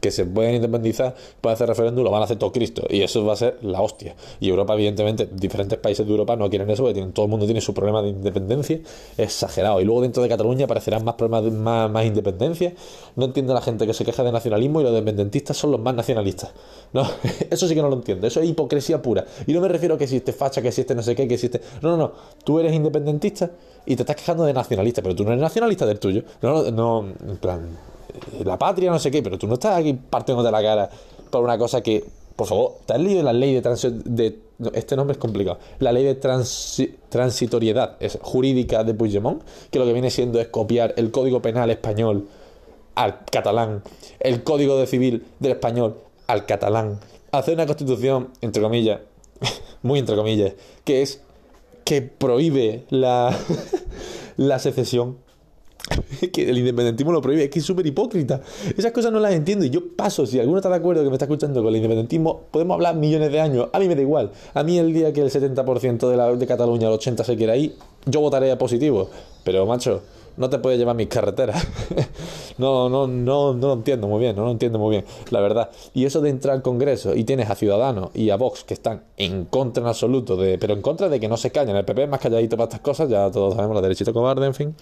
que 0.05 0.11
se 0.11 0.27
pueden 0.27 0.57
independizar, 0.57 1.15
pueden 1.41 1.55
hacer 1.55 1.67
referéndum, 1.67 2.05
lo 2.05 2.11
van 2.11 2.21
a 2.21 2.27
hacer 2.27 2.37
todo 2.37 2.53
Cristo. 2.53 2.83
Y 2.91 3.01
eso 3.01 3.25
va 3.25 3.33
a 3.33 3.37
ser 3.37 3.59
la 3.63 3.81
hostia. 3.81 4.15
Y 4.39 4.51
Europa, 4.51 4.75
evidentemente, 4.75 5.27
diferentes 5.33 5.79
países 5.79 6.05
de 6.05 6.13
Europa 6.13 6.37
no 6.37 6.51
quieren 6.51 6.69
eso, 6.69 6.83
porque 6.83 7.01
todo 7.07 7.25
el 7.25 7.31
mundo 7.31 7.47
tiene 7.47 7.63
su 7.63 7.73
problema 7.73 8.03
de 8.03 8.11
independencia 8.11 8.81
exagerado. 9.17 9.81
Y 9.81 9.87
luego 9.87 10.03
dentro 10.03 10.23
de 10.23 10.29
Cataluña 10.29 10.67
aparecerán 10.67 11.07
más 11.07 11.15
problemas 11.15 11.45
de 11.45 11.53
más, 11.53 11.91
más 11.91 12.05
independencia. 12.05 12.75
No 13.17 13.25
entiende 13.25 13.55
la 13.55 13.63
gente 13.63 13.87
que 13.87 13.95
se 13.95 14.05
queja 14.05 14.23
de 14.23 14.31
nacionalismo 14.31 14.83
y 14.83 14.85
los 14.85 14.91
independentistas 14.93 15.57
son 15.57 15.71
los 15.71 15.81
más 15.81 15.95
nacionalistas. 15.95 16.53
No, 16.93 17.09
eso 17.51 17.67
sí 17.67 17.75
que 17.75 17.81
no 17.81 17.89
lo 17.89 17.97
entiendo. 17.97 18.27
Eso 18.27 18.41
es 18.41 18.51
hipocresía 18.51 19.01
pura. 19.01 19.25
Y 19.47 19.55
no 19.55 19.63
me 19.63 19.69
refiero 19.69 19.95
a 19.95 19.99
que 19.99 20.05
existe 20.05 20.35
facha, 20.35 20.61
que 20.61 20.69
existe 20.69 20.95
no 20.95 21.03
sé 21.03 21.17
qué, 21.17 21.27
que 21.27 21.35
existe. 21.35 21.63
No, 21.81 21.93
no, 21.93 21.97
no. 21.97 22.13
Tú 22.45 22.61
eres 22.61 22.75
independentista 22.75 23.51
y 23.87 23.97
te 23.97 24.03
estás 24.03 24.17
quejando 24.17 24.45
de 24.45 24.53
nacionalista, 24.53 25.01
pero 25.01 25.17
tú 25.17 25.25
no 25.25 25.31
eres 25.31 25.41
nacionalista 25.41 25.87
del 25.87 25.99
tuyo. 25.99 26.25
No, 26.43 26.71
no, 26.71 26.71
no 26.71 27.09
en 27.27 27.37
plan 27.39 27.94
la 28.45 28.59
patria, 28.59 28.91
no 28.91 28.99
sé 28.99 29.11
qué, 29.11 29.23
pero 29.23 29.39
tú 29.39 29.47
no 29.47 29.55
estás 29.55 29.79
aquí 29.79 29.93
partiendo 29.95 30.43
de 30.43 30.51
la 30.51 30.63
cara 30.63 30.91
por 31.31 31.43
una 31.43 31.59
cosa 31.59 31.83
que, 31.83 32.05
por 32.37 32.47
favor, 32.47 32.75
¿te 32.87 32.95
has 32.95 33.01
leído 33.01 33.23
la 33.23 33.33
ley 33.33 33.55
de, 33.55 33.61
de 34.05 34.39
este 34.73 34.97
nombre 34.97 35.13
es 35.13 35.19
complicado, 35.19 35.59
la 35.81 35.93
ley 35.93 36.05
de 36.05 36.15
transitoriedad 36.15 37.97
es 38.01 38.19
jurídica 38.23 38.85
de 38.85 38.95
Puigdemont, 38.95 39.43
que 39.71 39.79
lo 39.79 39.85
que 39.85 39.93
viene 39.93 40.11
siendo 40.11 40.41
es 40.41 40.49
copiar 40.49 40.95
el 40.97 41.11
código 41.11 41.43
penal 41.43 41.71
español 41.71 42.29
al 42.95 43.25
catalán, 43.25 43.83
el 44.21 44.45
código 44.45 44.79
de 44.79 44.87
civil 44.87 45.27
del 45.41 45.53
español 45.53 45.97
al 46.27 46.47
catalán, 46.47 47.01
hacer 47.33 47.55
una 47.55 47.67
constitución, 47.67 48.31
entre 48.41 48.63
comillas, 48.63 49.01
muy 49.83 49.99
entre 49.99 50.15
comillas, 50.15 50.53
que 50.85 51.03
es 51.03 51.21
que 51.85 52.01
prohíbe 52.03 52.85
la 52.91 53.37
secesión 54.59 55.19
que 56.33 56.49
el 56.49 56.59
independentismo 56.59 57.13
lo 57.13 57.21
prohíbe, 57.21 57.45
es 57.45 57.51
que 57.51 57.59
es 57.59 57.65
súper 57.65 57.87
hipócrita. 57.87 58.41
Esas 58.77 58.93
cosas 58.93 59.13
no 59.13 59.21
las 59.21 59.33
entiendo 59.33 59.65
y 59.65 59.71
yo 59.71 59.95
paso, 59.95 60.27
si 60.27 60.39
alguno 60.39 60.59
está 60.59 60.69
de 60.69 60.77
acuerdo 60.77 61.03
que 61.03 61.09
me 61.09 61.15
está 61.15 61.27
escuchando 61.27 61.63
con 61.63 61.69
el 61.69 61.77
independentismo, 61.77 62.43
podemos 62.51 62.75
hablar 62.75 62.97
millones 62.97 63.31
de 63.31 63.41
años, 63.41 63.69
a 63.73 63.79
mí 63.79 63.89
me 63.89 63.95
da 63.95 64.03
igual. 64.03 64.31
A 64.55 64.63
mí 64.63 64.79
el 64.79 64.93
día 64.93 65.13
que 65.13 65.21
el 65.21 65.31
70% 65.31 66.09
de, 66.09 66.17
la, 66.17 66.35
de 66.35 66.47
Cataluña, 66.47 66.89
el 66.89 66.95
80% 66.95 67.25
se 67.25 67.37
quiera 67.37 67.57
ir, 67.57 67.75
yo 68.07 68.21
votaré 68.21 68.55
positivo. 68.57 69.11
Pero 69.45 69.67
macho, 69.67 70.03
no 70.37 70.51
te 70.51 70.59
puedes 70.59 70.79
llevar 70.79 70.97
mis 70.97 71.09
carreteras. 71.09 71.67
no, 72.59 72.89
no, 72.89 73.07
no, 73.07 73.55
no 73.55 73.69
lo 73.69 73.73
entiendo 73.73 74.09
muy 74.09 74.21
bien, 74.21 74.37
no 74.37 74.45
lo 74.45 74.51
entiendo 74.51 74.79
muy 74.79 74.91
bien, 74.91 75.05
la 75.31 75.41
verdad. 75.41 75.71
Y 75.93 76.05
eso 76.05 76.21
de 76.21 76.31
entrar 76.31 76.55
al 76.55 76.63
Congreso 76.63 77.15
y 77.15 77.25
tienes 77.25 77.51
a 77.51 77.55
Ciudadanos 77.55 78.11
y 78.15 78.31
a 78.31 78.37
Vox 78.37 78.65
que 78.65 78.75
están 78.75 79.03
en 79.17 79.45
contra 79.45 79.83
en 79.83 79.89
absoluto, 79.89 80.37
de, 80.37 80.59
pero 80.59 80.75
en 80.75 80.83
contra 80.83 81.09
de 81.09 81.21
que 81.21 81.29
no 81.29 81.37
se 81.37 81.51
callen. 81.51 81.77
El 81.77 81.85
PP 81.85 82.05
es 82.05 82.09
más 82.09 82.21
calladito 82.21 82.57
para 82.57 82.65
estas 82.65 82.81
cosas, 82.81 83.09
ya 83.09 83.31
todos 83.31 83.55
sabemos, 83.55 83.75
la 83.75 83.83
derechita 83.83 84.13
cobarde, 84.13 84.47
en 84.47 84.55
fin. 84.55 84.75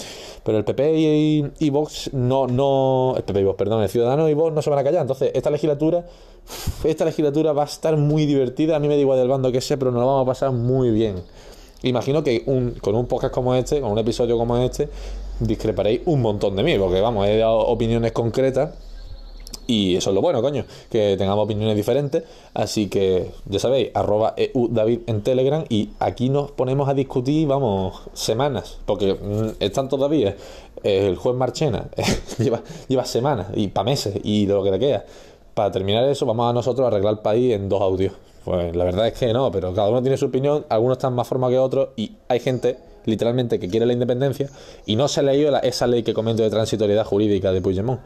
Pero 0.45 0.59
el 0.59 0.65
PP 0.65 1.53
y, 1.59 1.71
Vox 1.71 2.11
no, 2.13 2.47
no, 2.47 3.15
el 3.17 3.23
PP 3.23 3.41
y 3.41 3.45
Vox, 3.45 3.57
perdón, 3.57 3.83
el 3.83 3.89
Ciudadanos 3.89 4.31
y 4.31 4.35
Vox 4.35 4.55
no 4.55 4.63
se 4.63 4.71
van 4.71 4.79
a 4.79 4.85
callar. 4.85 5.03
Entonces, 5.03 5.31
esta 5.35 5.51
legislatura, 5.51 6.07
esta 6.85 7.05
legislatura 7.05 7.53
va 7.53 7.63
a 7.63 7.67
estar 7.67 7.97
muy 7.97 8.27
divertida. 8.27 8.77
A 8.77 8.79
mí 8.79 8.89
me 8.89 8.95
da 8.95 9.01
igual 9.01 9.19
del 9.19 9.29
bando 9.29 9.53
que 9.53 9.61
sea, 9.61 9.77
pero 9.77 9.91
nos 9.91 10.01
lo 10.01 10.07
vamos 10.07 10.23
a 10.23 10.27
pasar 10.27 10.53
muy 10.53 10.91
bien. 10.91 11.23
Imagino 11.83 12.23
que 12.23 12.45
un, 12.47 12.77
con 12.81 12.95
un 12.95 13.07
podcast 13.07 13.35
como 13.35 13.55
este, 13.55 13.81
con 13.81 13.91
un 13.91 13.99
episodio 13.99 14.39
como 14.39 14.57
este, 14.59 14.89
discreparéis 15.41 16.03
un 16.07 16.23
montón 16.23 16.57
de 16.57 16.63
mí, 16.63 16.79
porque 16.79 17.01
vamos, 17.01 17.27
he 17.27 17.39
dado 17.39 17.59
opiniones 17.59 18.13
concretas 18.13 18.71
y 19.67 19.97
eso 19.97 20.11
es 20.11 20.15
lo 20.15 20.21
bueno, 20.21 20.43
coño, 20.43 20.65
que 20.91 21.17
tengamos 21.17 21.45
opiniones 21.45 21.77
diferentes. 21.77 22.25
Así 22.55 22.89
que 22.89 23.31
ya 23.47 23.59
sabéis, 23.59 23.91
arroba 23.95 24.35
EU 24.37 24.69
David 24.69 25.01
en 25.07 25.23
Telegram 25.23 25.65
y 25.69 25.91
aquí 25.99 26.29
nos 26.29 26.51
ponemos 26.51 26.89
a 26.89 26.95
discutir, 26.95 27.47
vamos, 27.47 28.03
semanas, 28.13 28.79
porque 28.87 29.15
mm, 29.15 29.63
están 29.63 29.89
todavía. 29.89 30.37
El 30.83 31.17
juez 31.17 31.37
Marchena 31.37 31.89
lleva, 32.39 32.63
lleva 32.89 33.05
semanas 33.05 33.49
y 33.55 33.69
para 33.69 33.85
meses 33.85 34.19
y 34.25 34.47
lo 34.47 34.65
que 34.65 34.73
le 34.73 34.79
queda. 34.79 35.05
Para 35.55 35.71
terminar 35.71 36.05
eso, 36.09 36.27
vamos 36.27 36.51
a 36.51 36.53
nosotros 36.53 36.85
a 36.85 36.89
arreglar 36.89 37.15
el 37.15 37.21
país 37.21 37.55
en 37.55 37.69
dos 37.69 37.81
audios. 37.81 38.15
Pues 38.45 38.75
la 38.75 38.85
verdad 38.85 39.07
es 39.07 39.15
que 39.15 39.33
no, 39.33 39.53
pero 39.53 39.73
cada 39.73 39.89
uno 39.89 40.03
tiene 40.03 40.17
su 40.17 40.27
opinión, 40.27 40.67
algunos 40.69 40.99
están 40.99 41.15
más 41.15 41.29
forma 41.29 41.49
que 41.49 41.59
otros 41.59 41.91
y 41.97 42.17
hay 42.29 42.41
gente 42.41 42.79
literalmente 43.05 43.59
que 43.59 43.69
quiere 43.69 43.87
la 43.87 43.93
independencia 43.93 44.49
y 44.87 44.97
no 44.97 45.09
se 45.09 45.21
ha 45.21 45.23
leído 45.23 45.57
esa 45.63 45.87
ley 45.87 46.03
que 46.03 46.15
comento 46.15 46.43
de 46.43 46.51
transitoriedad 46.51 47.05
jurídica 47.05 47.53
de 47.53 47.61
Puigdemont. 47.61 48.01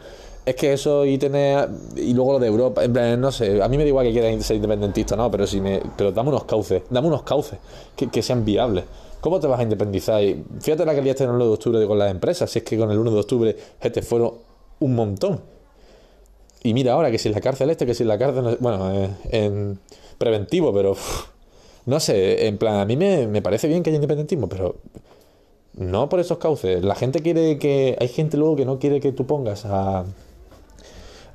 Es 0.44 0.54
que 0.54 0.72
eso 0.72 1.04
y 1.04 1.18
tener 1.18 1.68
y 1.96 2.14
luego 2.14 2.34
lo 2.34 2.38
de 2.38 2.46
Europa, 2.46 2.84
en 2.84 3.20
no 3.20 3.32
sé, 3.32 3.60
a 3.60 3.68
mí 3.68 3.76
me 3.76 3.82
da 3.82 3.88
igual 3.88 4.06
que 4.06 4.12
quiera 4.12 4.40
ser 4.42 4.56
independentista, 4.56 5.16
no, 5.16 5.30
pero 5.30 5.46
si 5.46 5.60
me 5.60 5.82
pero 5.96 6.12
dame 6.12 6.28
unos 6.28 6.44
cauces, 6.44 6.82
dame 6.88 7.08
unos 7.08 7.22
cauces 7.22 7.58
que, 7.96 8.22
sean 8.22 8.44
viables. 8.44 8.84
¿Cómo 9.20 9.40
te 9.40 9.48
vas 9.48 9.58
a 9.58 9.64
independizar? 9.64 10.22
Y 10.22 10.44
fíjate 10.60 10.84
la 10.84 10.94
que 10.94 11.02
liaste 11.02 11.24
en 11.24 11.30
el 11.30 11.36
1 11.36 11.46
de 11.46 11.50
octubre 11.50 11.86
con 11.86 11.98
las 11.98 12.10
empresas, 12.12 12.48
si 12.48 12.60
es 12.60 12.64
que 12.64 12.78
con 12.78 12.90
el 12.92 12.98
1 12.98 13.10
de 13.10 13.18
octubre 13.18 13.56
te 13.80 14.02
fueron 14.02 14.34
un 14.78 14.94
montón. 14.94 15.40
Y 16.62 16.74
mira 16.74 16.92
ahora 16.92 17.10
que 17.10 17.18
si 17.18 17.28
la 17.28 17.40
cárcel 17.40 17.70
este, 17.70 17.86
que 17.86 17.94
si 17.94 18.04
la 18.04 18.18
cárcel, 18.18 18.56
bueno, 18.60 18.92
eh, 18.92 19.10
en 19.30 19.80
preventivo, 20.18 20.72
pero 20.72 20.96
no 21.86 22.00
sé, 22.00 22.48
en 22.48 22.58
plan, 22.58 22.76
a 22.80 22.84
mí 22.84 22.96
me, 22.96 23.40
parece 23.42 23.68
bien 23.68 23.82
que 23.82 23.90
haya 23.90 23.96
independentismo, 23.96 24.48
pero 24.48 24.76
no 25.74 26.08
por 26.08 26.18
esos 26.18 26.38
cauces. 26.38 26.84
La 26.84 26.96
gente 26.96 27.22
quiere 27.22 27.58
que. 27.58 27.96
Hay 28.00 28.08
gente 28.08 28.36
luego 28.36 28.56
que 28.56 28.64
no 28.64 28.78
quiere 28.78 29.00
que 29.00 29.12
tú 29.12 29.26
pongas 29.26 29.64
a. 29.66 30.04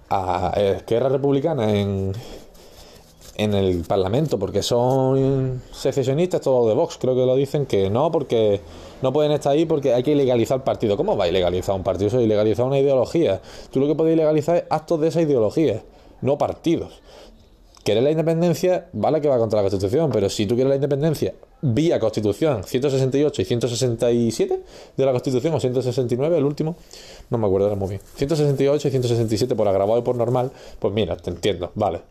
a 0.10 0.53
Esquerra 0.58 1.08
Republicana 1.08 1.74
en. 1.79 2.12
en 3.38 3.53
el 3.53 3.84
Parlamento, 3.86 4.38
porque 4.39 4.62
son 4.62 5.62
secesionistas, 5.72 6.41
todos 6.41 6.67
de 6.67 6.75
Vox, 6.75 6.98
creo 6.98 7.15
que 7.15 7.25
lo 7.25 7.36
dicen, 7.38 7.65
que 7.65 7.89
no, 7.89 8.12
porque 8.12 8.60
no 9.01 9.13
pueden 9.13 9.31
estar 9.31 9.53
ahí 9.53 9.65
porque 9.65 9.93
hay 9.93 10.03
que 10.03 10.12
ilegalizar 10.12 10.58
el 10.58 10.63
partido. 10.63 10.98
¿Cómo 10.98 11.15
va 11.15 11.25
a 11.25 11.27
ilegalizar 11.29 11.75
un 11.75 11.84
partido? 11.84 12.08
Eso 12.10 12.20
es 12.20 12.25
ilegalizar 12.25 12.65
una 12.65 12.79
ideología. 12.79 13.41
Tú 13.72 13.79
lo 13.79 13.88
que 13.88 13.96
puedes 13.96 14.13
ilegalizar 14.13 14.58
es 14.58 14.63
actos 14.70 15.00
de 15.00 15.08
esa 15.08 15.22
ideología, 15.22 15.81
no 16.22 16.38
partidos. 16.38 17.01
Querer 17.84 18.04
la 18.04 18.12
independencia, 18.12 18.88
vale 18.94 19.22
que 19.22 19.28
va 19.28 19.38
contra 19.40 19.58
la 19.58 19.64
Constitución, 19.64 20.12
pero 20.12 20.30
si 20.30 20.46
tú 20.46 20.54
quieres 20.54 20.70
la 20.70 20.76
independencia 20.76 21.34
vía 21.62 22.00
Constitución 22.00 22.64
168 22.64 23.42
y 23.42 23.46
167 23.46 24.62
de 24.98 25.06
la 25.06 25.12
Constitución, 25.12 25.54
o 25.56 25.60
169, 25.60 26.38
el 26.38 26.46
último, 26.46 26.76
no 27.30 27.38
me 27.38 27.48
acuerdo 27.48 27.68
ahora 27.68 27.80
muy 27.80 27.90
bien, 27.90 28.02
168 28.16 28.88
y 28.88 28.92
167 28.92 29.56
por 29.56 29.68
agravado 29.68 30.00
y 30.00 30.04
por 30.04 30.16
normal, 30.16 30.52
pues 30.80 30.94
mira, 30.94 31.16
te 31.18 31.32
entiendo, 31.32 31.72
vale. 31.74 32.02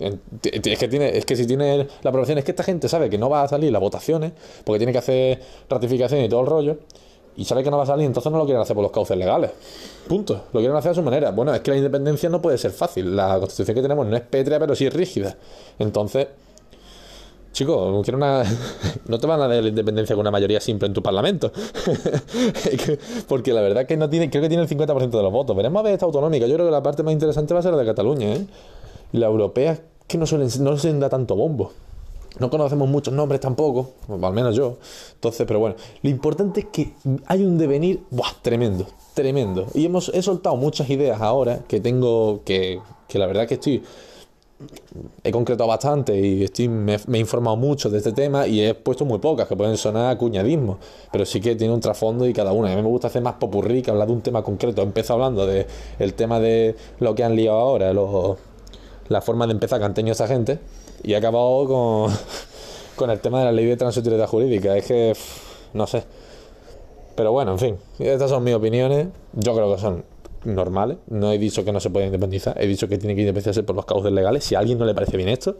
Es 0.00 0.78
que, 0.78 0.88
tiene, 0.88 1.16
es 1.16 1.24
que 1.24 1.36
si 1.36 1.46
tiene 1.46 1.86
la 2.02 2.10
aprobación, 2.10 2.38
es 2.38 2.44
que 2.44 2.50
esta 2.50 2.64
gente 2.64 2.88
sabe 2.88 3.08
que 3.08 3.18
no 3.18 3.30
va 3.30 3.44
a 3.44 3.48
salir 3.48 3.70
las 3.70 3.80
votaciones, 3.80 4.32
porque 4.64 4.78
tiene 4.78 4.92
que 4.92 4.98
hacer 4.98 5.40
ratificación 5.68 6.22
y 6.22 6.28
todo 6.28 6.40
el 6.40 6.46
rollo, 6.46 6.78
y 7.36 7.44
sabe 7.44 7.62
que 7.64 7.70
no 7.70 7.78
va 7.78 7.84
a 7.84 7.86
salir, 7.86 8.06
entonces 8.06 8.30
no 8.30 8.38
lo 8.38 8.44
quieren 8.44 8.60
hacer 8.60 8.74
por 8.74 8.82
los 8.82 8.92
cauces 8.92 9.16
legales. 9.16 9.50
Punto. 10.08 10.44
Lo 10.52 10.60
quieren 10.60 10.76
hacer 10.76 10.90
a 10.90 10.94
su 10.94 11.02
manera. 11.02 11.30
Bueno, 11.30 11.54
es 11.54 11.60
que 11.60 11.70
la 11.70 11.76
independencia 11.78 12.28
no 12.28 12.42
puede 12.42 12.58
ser 12.58 12.72
fácil. 12.72 13.16
La 13.16 13.38
constitución 13.38 13.74
que 13.74 13.82
tenemos 13.82 14.06
no 14.06 14.16
es 14.16 14.22
pétrea, 14.22 14.58
pero 14.58 14.74
sí 14.74 14.86
es 14.86 14.92
rígida. 14.92 15.36
Entonces, 15.78 16.28
Chico, 17.52 18.00
quiero 18.02 18.16
una... 18.16 18.42
no 19.08 19.18
te 19.18 19.26
van 19.26 19.40
a 19.40 19.46
dar 19.46 19.62
la 19.62 19.68
independencia 19.68 20.16
con 20.16 20.22
una 20.22 20.30
mayoría 20.30 20.60
simple 20.60 20.88
en 20.88 20.94
tu 20.94 21.02
parlamento. 21.02 21.52
Porque 23.28 23.52
la 23.52 23.60
verdad 23.60 23.86
que 23.86 23.96
no 23.96 24.08
tiene, 24.08 24.30
creo 24.30 24.42
que 24.42 24.48
tiene 24.48 24.62
el 24.62 24.68
50% 24.68 25.10
de 25.10 25.22
los 25.22 25.32
votos. 25.32 25.54
Veremos 25.54 25.80
a 25.80 25.82
ver 25.82 25.92
esta 25.92 26.06
autonómica. 26.06 26.46
Yo 26.46 26.54
creo 26.54 26.66
que 26.66 26.72
la 26.72 26.82
parte 26.82 27.02
más 27.02 27.12
interesante 27.12 27.52
va 27.52 27.60
a 27.60 27.62
ser 27.62 27.72
la 27.72 27.78
de 27.78 27.86
Cataluña, 27.86 28.32
¿eh? 28.32 28.46
Y 29.12 29.18
la 29.18 29.26
europea 29.26 29.78
que 30.06 30.16
no 30.16 30.26
suelen, 30.26 30.48
no 30.60 30.78
se 30.78 30.92
da 30.98 31.10
tanto 31.10 31.36
bombo. 31.36 31.72
No 32.38 32.50
conocemos 32.50 32.88
muchos 32.88 33.12
nombres 33.12 33.40
tampoco, 33.40 33.92
al 34.08 34.32
menos 34.32 34.56
yo. 34.56 34.78
Entonces, 35.14 35.46
pero 35.46 35.60
bueno, 35.60 35.76
lo 36.02 36.10
importante 36.10 36.60
es 36.60 36.66
que 36.66 36.94
hay 37.26 37.44
un 37.44 37.58
devenir, 37.58 38.02
¡buah! 38.10 38.32
Tremendo, 38.40 38.86
tremendo. 39.14 39.66
Y 39.74 39.84
hemos, 39.84 40.08
he 40.08 40.22
soltado 40.22 40.56
muchas 40.56 40.88
ideas 40.88 41.20
ahora 41.20 41.60
que 41.68 41.80
tengo, 41.80 42.40
que, 42.44 42.80
que 43.08 43.18
la 43.18 43.26
verdad 43.26 43.46
que 43.46 43.54
estoy 43.54 43.82
he 45.22 45.32
concretado 45.32 45.68
bastante 45.68 46.18
y 46.18 46.44
estoy, 46.44 46.68
me, 46.68 46.94
he 46.94 47.18
informado 47.18 47.56
mucho 47.56 47.90
de 47.90 47.98
este 47.98 48.12
tema 48.12 48.46
y 48.46 48.60
he 48.60 48.74
puesto 48.74 49.04
muy 49.04 49.18
pocas 49.18 49.48
que 49.48 49.56
pueden 49.56 49.76
sonar 49.76 50.10
a 50.10 50.18
cuñadismo, 50.18 50.78
pero 51.10 51.24
sí 51.24 51.40
que 51.40 51.54
tiene 51.56 51.72
un 51.74 51.80
trasfondo 51.80 52.26
y 52.26 52.32
cada 52.32 52.52
una. 52.52 52.72
A 52.72 52.76
mí 52.76 52.82
me 52.82 52.88
gusta 52.88 53.08
hacer 53.08 53.22
más 53.22 53.34
popurrí 53.34 53.82
que 53.82 53.90
hablar 53.90 54.08
de 54.08 54.14
un 54.14 54.22
tema 54.22 54.42
concreto. 54.42 54.82
Empiezo 54.82 55.14
hablando 55.14 55.46
de 55.46 55.66
el 55.98 56.14
tema 56.14 56.40
de 56.40 56.76
lo 57.00 57.14
que 57.14 57.24
han 57.24 57.36
liado 57.36 57.58
ahora, 57.58 57.92
la 59.08 59.20
forma 59.20 59.46
de 59.46 59.52
empezar 59.52 59.78
que 59.78 59.84
han 59.84 59.94
tenido 59.94 60.12
esa 60.12 60.26
gente 60.26 60.58
y 61.02 61.12
he 61.12 61.16
acabado 61.16 61.66
con, 61.66 62.12
con 62.96 63.10
el 63.10 63.20
tema 63.20 63.40
de 63.40 63.44
la 63.46 63.52
ley 63.52 63.66
de 63.66 63.76
transitoriedad 63.76 64.26
jurídica. 64.26 64.76
Es 64.76 64.86
que, 64.86 65.12
no 65.74 65.86
sé. 65.86 66.04
Pero 67.14 67.32
bueno, 67.32 67.52
en 67.52 67.58
fin, 67.58 67.76
estas 67.98 68.30
son 68.30 68.44
mis 68.44 68.54
opiniones. 68.54 69.08
Yo 69.34 69.54
creo 69.54 69.74
que 69.74 69.80
son 69.80 70.04
normales. 70.44 70.98
No 71.08 71.32
he 71.32 71.38
dicho 71.38 71.64
que 71.64 71.72
no 71.72 71.80
se 71.80 71.90
puede 71.90 72.06
independizar, 72.06 72.60
he 72.60 72.66
dicho 72.66 72.88
que 72.88 72.98
tiene 72.98 73.14
que 73.14 73.22
independizarse 73.22 73.62
por 73.62 73.76
los 73.76 73.84
cauces 73.84 74.12
legales. 74.12 74.44
Si 74.44 74.54
a 74.54 74.60
alguien 74.60 74.78
no 74.78 74.84
le 74.84 74.94
parece 74.94 75.16
bien 75.16 75.28
esto, 75.28 75.56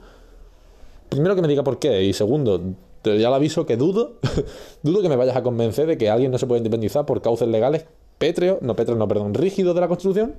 primero 1.09 1.35
que 1.35 1.43
me 1.43 1.49
diga 1.49 1.63
por 1.63 1.79
qué. 1.79 2.03
Y 2.03 2.13
segundo, 2.13 2.61
te 3.03 3.19
ya 3.19 3.29
lo 3.29 3.35
aviso 3.35 3.67
que 3.67 3.77
dudo, 3.77 4.15
dudo 4.83 5.03
que 5.03 5.09
me 5.09 5.17
vayas 5.17 5.37
a 5.37 5.43
convencer 5.43 5.87
de 5.87 5.99
que 5.99 6.11
alguien 6.11 6.31
no 6.31 6.39
se 6.39 6.47
puede 6.47 6.59
independizar 6.59 7.05
por 7.05 7.21
cauces 7.21 7.49
legales 7.49 7.87
pétreos, 8.19 8.63
no 8.63 8.77
pétreos, 8.77 8.99
no, 8.99 9.09
perdón, 9.09 9.35
rígidos 9.35 9.75
de 9.75 9.81
la 9.81 9.89
Constitución. 9.89 10.35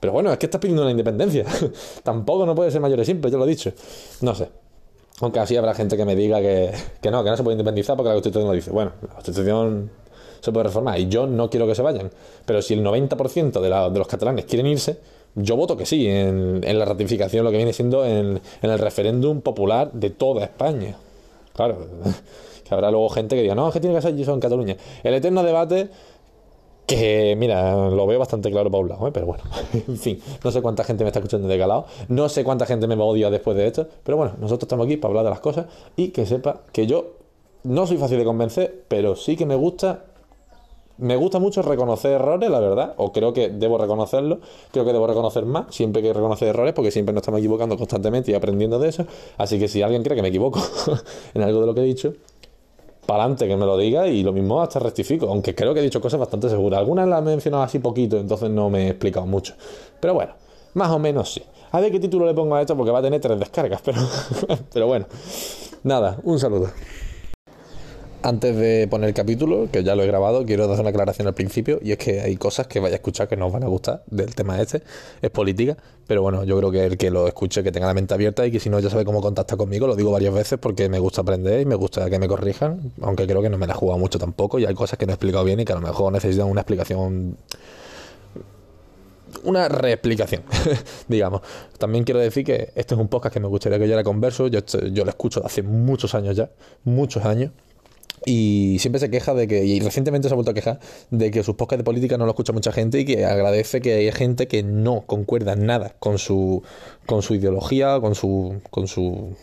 Pero 0.00 0.12
bueno, 0.12 0.32
es 0.32 0.38
que 0.38 0.46
estás 0.46 0.60
pidiendo 0.60 0.82
una 0.82 0.90
independencia. 0.90 1.44
Tampoco 2.02 2.46
no 2.46 2.54
puede 2.54 2.70
ser 2.70 2.80
mayor 2.80 2.98
y 2.98 3.04
simple, 3.04 3.30
ya 3.30 3.36
lo 3.36 3.44
he 3.44 3.48
dicho. 3.48 3.72
No 4.22 4.34
sé. 4.34 4.48
Aunque 5.20 5.38
así 5.38 5.56
habrá 5.56 5.74
gente 5.74 5.96
que 5.96 6.04
me 6.06 6.16
diga 6.16 6.40
que, 6.40 6.72
que 7.02 7.10
no, 7.10 7.22
que 7.22 7.30
no 7.30 7.36
se 7.36 7.42
puede 7.42 7.54
independizar 7.54 7.96
porque 7.96 8.08
la 8.08 8.14
Constitución 8.14 8.48
lo 8.48 8.54
dice. 8.54 8.70
Bueno, 8.70 8.92
la 9.02 9.14
Constitución 9.14 9.90
se 10.40 10.52
puede 10.52 10.64
reformar. 10.64 10.98
Y 10.98 11.08
yo 11.08 11.26
no 11.26 11.50
quiero 11.50 11.66
que 11.66 11.74
se 11.74 11.82
vayan. 11.82 12.10
Pero 12.46 12.62
si 12.62 12.74
el 12.74 12.84
90% 12.84 13.60
de, 13.60 13.90
de 13.92 13.98
los 13.98 14.08
catalanes 14.08 14.46
quieren 14.46 14.66
irse, 14.66 14.98
yo 15.34 15.56
voto 15.56 15.76
que 15.76 15.86
sí 15.86 16.06
en, 16.08 16.60
la 16.60 16.84
ratificación, 16.84 17.44
lo 17.44 17.50
que 17.50 17.56
viene 17.56 17.72
siendo 17.72 18.04
en, 18.04 18.40
el 18.62 18.78
referéndum 18.78 19.40
popular 19.40 19.92
de 19.92 20.10
toda 20.10 20.44
España. 20.44 20.96
Claro, 21.54 21.86
que 22.64 22.74
habrá 22.74 22.90
luego 22.90 23.08
gente 23.10 23.36
que 23.36 23.42
diga, 23.42 23.54
no, 23.54 23.68
es 23.68 23.74
que 23.74 23.80
tiene 23.80 23.94
que 23.94 24.02
ser 24.02 24.18
eso 24.18 24.34
en 24.34 24.40
Cataluña. 24.40 24.76
El 25.02 25.14
eterno 25.14 25.42
debate 25.42 25.88
que, 26.90 27.36
mira, 27.38 27.88
lo 27.88 28.06
veo 28.06 28.18
bastante 28.18 28.50
claro 28.50 28.68
para 28.68 28.82
un 28.82 28.88
lado, 28.88 29.06
¿eh? 29.06 29.10
pero 29.12 29.26
bueno, 29.26 29.44
en 29.72 29.96
fin, 29.96 30.20
no 30.42 30.50
sé 30.50 30.60
cuánta 30.60 30.82
gente 30.82 31.04
me 31.04 31.08
está 31.08 31.20
escuchando 31.20 31.46
de 31.46 31.56
calado, 31.56 31.86
no 32.08 32.28
sé 32.28 32.42
cuánta 32.42 32.66
gente 32.66 32.88
me 32.88 32.96
odia 32.96 33.30
después 33.30 33.56
de 33.56 33.68
esto, 33.68 33.86
pero 34.02 34.16
bueno, 34.16 34.32
nosotros 34.40 34.64
estamos 34.64 34.86
aquí 34.86 34.96
para 34.96 35.10
hablar 35.10 35.24
de 35.24 35.30
las 35.30 35.40
cosas 35.40 35.66
y 35.96 36.08
que 36.08 36.26
sepa 36.26 36.62
que 36.72 36.88
yo 36.88 37.12
no 37.62 37.86
soy 37.86 37.96
fácil 37.96 38.18
de 38.18 38.24
convencer, 38.24 38.84
pero 38.88 39.14
sí 39.14 39.36
que 39.36 39.46
me 39.46 39.54
gusta 39.54 40.04
me 40.98 41.16
gusta 41.16 41.38
mucho 41.38 41.62
reconocer 41.62 42.12
errores, 42.12 42.50
la 42.50 42.60
verdad, 42.60 42.94
o 42.98 43.10
creo 43.10 43.32
que 43.32 43.48
debo 43.48 43.78
reconocerlo, 43.78 44.40
creo 44.70 44.84
que 44.84 44.92
debo 44.92 45.06
reconocer 45.06 45.46
más, 45.46 45.74
siempre 45.74 46.02
que 46.02 46.12
reconocer 46.12 46.48
errores, 46.48 46.74
porque 46.74 46.90
siempre 46.90 47.14
nos 47.14 47.22
estamos 47.22 47.38
equivocando 47.38 47.78
constantemente 47.78 48.32
y 48.32 48.34
aprendiendo 48.34 48.78
de 48.78 48.90
eso, 48.90 49.06
así 49.38 49.58
que 49.58 49.68
si 49.68 49.80
alguien 49.80 50.02
cree 50.02 50.16
que 50.16 50.22
me 50.22 50.28
equivoco 50.28 50.60
en 51.34 51.42
algo 51.42 51.60
de 51.60 51.66
lo 51.66 51.74
que 51.74 51.80
he 51.80 51.84
dicho, 51.84 52.12
para 53.10 53.24
adelante 53.24 53.48
que 53.48 53.56
me 53.56 53.66
lo 53.66 53.76
diga 53.76 54.06
y 54.06 54.22
lo 54.22 54.32
mismo 54.32 54.62
hasta 54.62 54.78
rectifico, 54.78 55.26
aunque 55.26 55.52
creo 55.52 55.74
que 55.74 55.80
he 55.80 55.82
dicho 55.82 56.00
cosas 56.00 56.20
bastante 56.20 56.48
seguras, 56.48 56.78
algunas 56.78 57.08
las 57.08 57.18
he 57.18 57.24
mencionado 57.24 57.64
así 57.64 57.80
poquito, 57.80 58.16
entonces 58.16 58.48
no 58.50 58.70
me 58.70 58.86
he 58.86 58.90
explicado 58.90 59.26
mucho, 59.26 59.54
pero 59.98 60.14
bueno, 60.14 60.34
más 60.74 60.90
o 60.92 61.00
menos 61.00 61.32
sí. 61.32 61.42
A 61.72 61.80
ver 61.80 61.90
qué 61.90 61.98
título 61.98 62.24
le 62.24 62.34
pongo 62.34 62.54
a 62.54 62.60
esto 62.60 62.76
porque 62.76 62.92
va 62.92 63.00
a 63.00 63.02
tener 63.02 63.20
tres 63.20 63.36
descargas, 63.36 63.82
pero, 63.84 63.98
pero 64.72 64.86
bueno, 64.86 65.06
nada, 65.82 66.20
un 66.22 66.38
saludo. 66.38 66.70
Antes 68.22 68.54
de 68.54 68.86
poner 68.86 69.08
el 69.08 69.14
capítulo, 69.14 69.70
que 69.72 69.82
ya 69.82 69.94
lo 69.94 70.02
he 70.02 70.06
grabado, 70.06 70.44
quiero 70.44 70.68
dar 70.68 70.78
una 70.78 70.90
aclaración 70.90 71.26
al 71.26 71.32
principio, 71.32 71.78
y 71.82 71.92
es 71.92 71.98
que 71.98 72.20
hay 72.20 72.36
cosas 72.36 72.66
que 72.66 72.78
vaya 72.78 72.94
a 72.94 72.96
escuchar 72.96 73.28
que 73.28 73.36
no 73.36 73.46
os 73.46 73.52
van 73.52 73.64
a 73.64 73.66
gustar 73.66 74.02
del 74.08 74.34
tema 74.34 74.60
este, 74.60 74.82
es 75.22 75.30
política, 75.30 75.78
pero 76.06 76.20
bueno, 76.20 76.44
yo 76.44 76.58
creo 76.58 76.70
que 76.70 76.84
el 76.84 76.98
que 76.98 77.10
lo 77.10 77.26
escuche, 77.26 77.62
que 77.62 77.72
tenga 77.72 77.86
la 77.86 77.94
mente 77.94 78.12
abierta 78.12 78.46
y 78.46 78.50
que 78.50 78.60
si 78.60 78.68
no 78.68 78.78
ya 78.78 78.90
sabe 78.90 79.06
cómo 79.06 79.22
contactar 79.22 79.56
conmigo, 79.56 79.86
lo 79.86 79.96
digo 79.96 80.10
varias 80.10 80.34
veces 80.34 80.58
porque 80.58 80.90
me 80.90 80.98
gusta 80.98 81.22
aprender 81.22 81.62
y 81.62 81.64
me 81.64 81.76
gusta 81.76 82.10
que 82.10 82.18
me 82.18 82.28
corrijan, 82.28 82.92
aunque 83.00 83.26
creo 83.26 83.40
que 83.40 83.48
no 83.48 83.56
me 83.56 83.66
la 83.66 83.72
he 83.72 83.76
jugado 83.76 83.98
mucho 83.98 84.18
tampoco, 84.18 84.58
y 84.58 84.66
hay 84.66 84.74
cosas 84.74 84.98
que 84.98 85.06
no 85.06 85.12
he 85.12 85.14
explicado 85.14 85.42
bien 85.42 85.58
y 85.60 85.64
que 85.64 85.72
a 85.72 85.76
lo 85.76 85.80
mejor 85.80 86.12
necesitan 86.12 86.46
una 86.46 86.60
explicación 86.60 87.38
una 89.44 89.68
reexplicación, 89.68 90.42
digamos. 91.08 91.40
También 91.78 92.04
quiero 92.04 92.20
decir 92.20 92.44
que 92.44 92.72
este 92.74 92.94
es 92.94 93.00
un 93.00 93.08
podcast 93.08 93.32
que 93.32 93.40
me 93.40 93.48
gustaría 93.48 93.78
que 93.78 93.88
yo 93.88 93.94
era 93.94 94.04
converso, 94.04 94.48
yo, 94.48 94.60
yo 94.92 95.04
lo 95.04 95.10
escucho 95.10 95.40
hace 95.42 95.62
muchos 95.62 96.14
años 96.14 96.36
ya, 96.36 96.50
muchos 96.84 97.24
años, 97.24 97.52
y 98.24 98.76
siempre 98.80 99.00
se 99.00 99.10
queja 99.10 99.34
de 99.34 99.48
que, 99.48 99.64
y 99.64 99.80
recientemente 99.80 100.28
se 100.28 100.34
ha 100.34 100.36
vuelto 100.36 100.50
a 100.50 100.54
quejar, 100.54 100.80
de 101.10 101.30
que 101.30 101.42
sus 101.42 101.54
podcasts 101.54 101.80
de 101.80 101.84
política 101.84 102.18
no 102.18 102.26
lo 102.26 102.32
escucha 102.32 102.52
mucha 102.52 102.72
gente 102.72 103.00
y 103.00 103.04
que 103.04 103.24
agradece 103.24 103.80
que 103.80 103.94
hay 103.94 104.12
gente 104.12 104.46
que 104.46 104.62
no 104.62 105.02
concuerda 105.06 105.56
nada 105.56 105.94
con 105.98 106.18
su, 106.18 106.62
con 107.06 107.22
su 107.22 107.34
ideología, 107.34 107.98
con 108.00 108.14
su, 108.14 108.60
con 108.70 108.88
su 108.88 109.34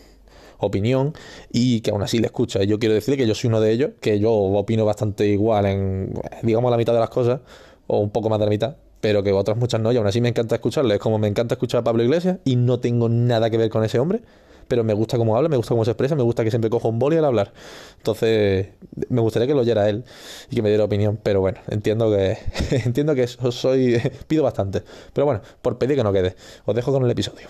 opinión 0.58 1.14
y 1.52 1.80
que 1.80 1.90
aún 1.90 2.02
así 2.02 2.18
le 2.18 2.26
escucha. 2.26 2.62
Yo 2.64 2.78
quiero 2.78 2.94
decir 2.94 3.16
que 3.16 3.26
yo 3.26 3.34
soy 3.34 3.48
uno 3.48 3.60
de 3.60 3.72
ellos, 3.72 3.90
que 4.00 4.18
yo 4.18 4.32
opino 4.32 4.84
bastante 4.84 5.26
igual 5.26 5.66
en, 5.66 6.14
digamos, 6.42 6.70
la 6.70 6.76
mitad 6.76 6.92
de 6.92 7.00
las 7.00 7.10
cosas, 7.10 7.40
o 7.86 7.98
un 7.98 8.10
poco 8.10 8.28
más 8.28 8.38
de 8.38 8.46
la 8.46 8.50
mitad, 8.50 8.76
pero 9.00 9.22
que 9.22 9.32
otras 9.32 9.56
muchas 9.56 9.80
no, 9.80 9.92
y 9.92 9.96
aún 9.96 10.06
así 10.06 10.20
me 10.20 10.28
encanta 10.28 10.56
escucharle. 10.56 10.94
Es 10.94 11.00
como 11.00 11.18
me 11.18 11.28
encanta 11.28 11.54
escuchar 11.54 11.80
a 11.80 11.84
Pablo 11.84 12.02
Iglesias 12.02 12.38
y 12.44 12.56
no 12.56 12.80
tengo 12.80 13.08
nada 13.08 13.50
que 13.50 13.56
ver 13.56 13.70
con 13.70 13.84
ese 13.84 13.98
hombre 13.98 14.20
pero 14.68 14.84
me 14.84 14.94
gusta 14.94 15.16
cómo 15.16 15.36
habla, 15.36 15.48
me 15.48 15.56
gusta 15.56 15.70
cómo 15.70 15.84
se 15.84 15.90
expresa, 15.90 16.14
me 16.14 16.22
gusta 16.22 16.44
que 16.44 16.50
siempre 16.50 16.70
coja 16.70 16.88
un 16.88 16.98
boli 16.98 17.16
al 17.16 17.24
hablar. 17.24 17.52
Entonces, 17.96 18.68
me 19.08 19.20
gustaría 19.20 19.48
que 19.48 19.54
lo 19.54 19.60
oyera 19.60 19.88
él 19.88 20.04
y 20.50 20.56
que 20.56 20.62
me 20.62 20.68
diera 20.68 20.84
opinión, 20.84 21.18
pero 21.22 21.40
bueno, 21.40 21.58
entiendo 21.68 22.10
que 22.10 22.38
entiendo 22.84 23.14
que 23.14 23.26
soy 23.26 24.00
pido 24.28 24.44
bastante. 24.44 24.82
Pero 25.12 25.24
bueno, 25.26 25.40
por 25.62 25.78
pedir 25.78 25.96
que 25.96 26.04
no 26.04 26.12
quede. 26.12 26.36
Os 26.64 26.74
dejo 26.74 26.92
con 26.92 27.04
el 27.04 27.10
episodio. 27.10 27.48